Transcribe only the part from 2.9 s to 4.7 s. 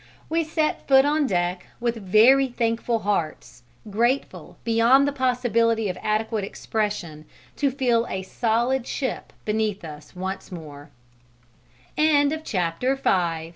hearts, grateful